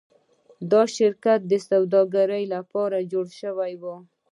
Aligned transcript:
دا 0.71 0.81
شرکت 0.97 1.39
د 1.51 1.53
سوداګرۍ 1.69 2.43
لپاره 2.55 2.97
جوړ 3.11 3.25
شوی 3.41 3.73
و. 3.81 3.83